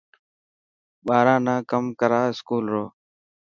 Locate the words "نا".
1.45-1.55